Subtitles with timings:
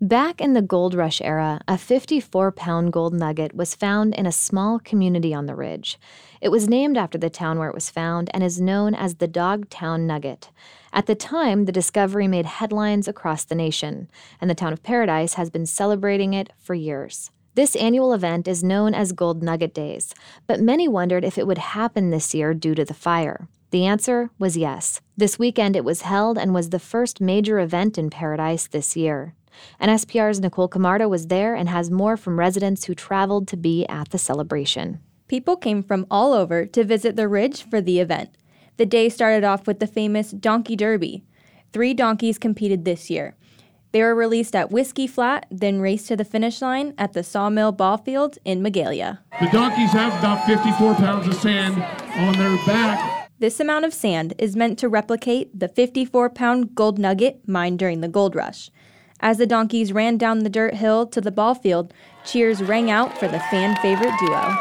[0.00, 4.30] Back in the gold rush era, a 54 pound gold nugget was found in a
[4.30, 5.98] small community on the ridge.
[6.42, 9.26] It was named after the town where it was found and is known as the
[9.26, 10.50] Dogtown Nugget.
[10.92, 15.34] At the time, the discovery made headlines across the nation, and the town of Paradise
[15.34, 17.30] has been celebrating it for years.
[17.54, 20.14] This annual event is known as Gold Nugget Days,
[20.46, 23.48] but many wondered if it would happen this year due to the fire.
[23.70, 25.00] The answer was yes.
[25.16, 29.34] This weekend it was held and was the first major event in Paradise this year.
[29.80, 34.10] NSPR's Nicole Camarda was there and has more from residents who traveled to be at
[34.10, 35.00] the celebration.
[35.28, 38.30] People came from all over to visit the Ridge for the event.
[38.76, 41.24] The day started off with the famous Donkey Derby.
[41.72, 43.34] Three donkeys competed this year.
[43.92, 47.72] They were released at Whiskey Flat, then raced to the finish line at the Sawmill
[47.72, 49.20] Ball Field in Magalia.
[49.40, 51.82] The donkeys have about 54 pounds of sand
[52.16, 53.30] on their back.
[53.38, 58.00] This amount of sand is meant to replicate the 54 pound gold nugget mined during
[58.00, 58.70] the gold rush.
[59.20, 61.94] As the donkeys ran down the dirt hill to the ball field,
[62.24, 64.56] cheers rang out for the fan favorite duo.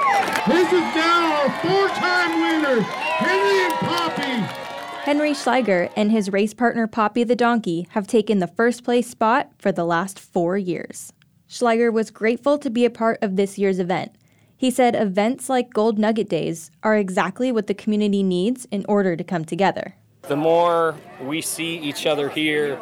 [0.48, 4.66] This is now our four time winner, Henry and Poppy.
[5.04, 9.52] Henry Schleiger and his race partner Poppy the donkey have taken the first place spot
[9.60, 11.12] for the last four years.
[11.50, 14.16] Schleiger was grateful to be a part of this year's event.
[14.58, 19.16] He said events like Gold Nugget Days are exactly what the community needs in order
[19.16, 19.96] to come together.
[20.28, 22.80] The more we see each other here,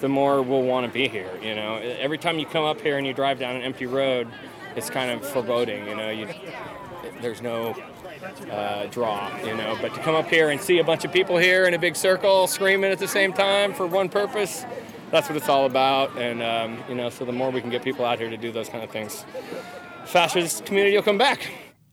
[0.00, 1.30] the more we'll want to be here.
[1.42, 4.28] You know, every time you come up here and you drive down an empty road,
[4.76, 5.86] it's kind of foreboding.
[5.86, 6.28] You know, you,
[7.20, 7.74] there's no
[8.50, 9.36] uh, draw.
[9.44, 11.74] You know, but to come up here and see a bunch of people here in
[11.74, 14.64] a big circle screaming at the same time for one purpose,
[15.10, 16.16] that's what it's all about.
[16.18, 18.52] And um, you know, so the more we can get people out here to do
[18.52, 19.24] those kind of things,
[20.06, 21.48] faster this community will come back.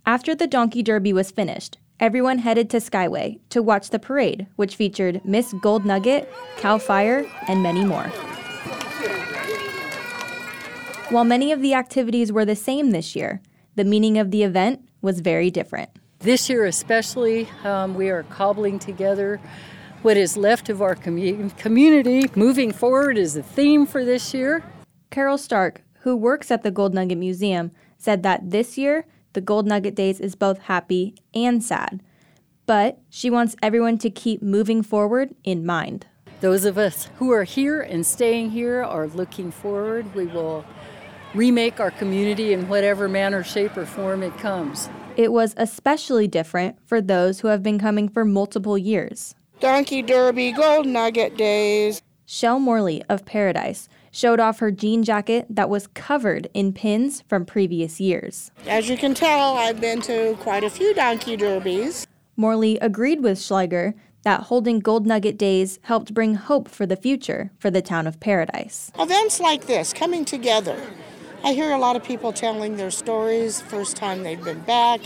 [0.05, 4.75] After the Donkey Derby was finished, everyone headed to Skyway to watch the parade, which
[4.75, 8.05] featured Miss Gold Nugget, Cal Fire, and many more.
[11.09, 13.39] While many of the activities were the same this year,
[13.75, 15.91] the meaning of the event was very different.
[16.19, 19.39] This year, especially, um, we are cobbling together
[20.01, 22.25] what is left of our commu- community.
[22.35, 24.63] Moving forward is the theme for this year.
[25.12, 29.68] Carol Stark, who works at the Gold Nugget Museum, said that this year the Gold
[29.68, 32.02] Nugget Days is both happy and sad.
[32.66, 36.08] But she wants everyone to keep moving forward in mind.
[36.42, 40.14] Those of us who are here and staying here are looking forward.
[40.16, 40.66] We will
[41.34, 44.90] remake our community in whatever manner, shape, or form it comes.
[45.18, 49.36] It was especially different for those who have been coming for multiple years.
[49.59, 52.02] Donkey Derby, Gold Nugget Days.
[52.34, 57.46] Shell Morley of Paradise showed off her jean jacket that was covered in pins from
[57.46, 58.52] previous years.
[58.66, 62.08] As you can tell, I've been to quite a few donkey derbies.
[62.38, 67.52] Morley agreed with Schleiger that holding Gold Nugget Days helped bring hope for the future
[67.59, 68.94] for the town of Paradise.
[68.98, 70.81] Events like this coming together.
[71.44, 75.02] I hear a lot of people telling their stories, first time they've been back.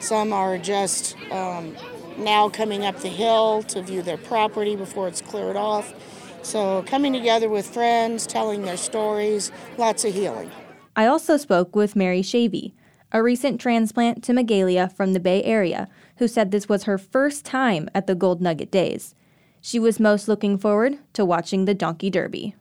[0.00, 1.76] Some are just um,
[2.18, 5.94] now coming up the hill to view their property before it's cleared off.
[6.44, 10.50] So, coming together with friends, telling their stories, lots of healing.
[10.94, 12.74] I also spoke with Mary Shavy,
[13.12, 15.88] a recent transplant to Magalia from the Bay Area,
[16.18, 19.14] who said this was her first time at the Gold Nugget Days.
[19.62, 22.54] She was most looking forward to watching the Donkey Derby.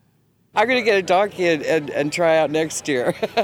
[0.56, 3.12] I'm going to get a donkey and, and, and try out next year.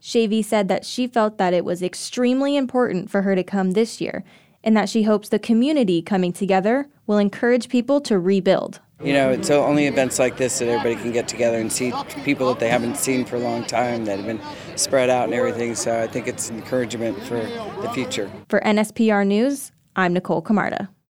[0.00, 4.00] Shavy said that she felt that it was extremely important for her to come this
[4.00, 4.24] year
[4.62, 8.80] and that she hopes the community coming together will encourage people to rebuild.
[9.02, 11.90] You know, it's only events like this that everybody can get together and see
[12.22, 14.40] people that they haven't seen for a long time that have been
[14.76, 15.74] spread out and everything.
[15.74, 17.40] So I think it's encouragement for
[17.80, 18.30] the future.
[18.50, 20.90] For NSPR News, I'm Nicole Camarda.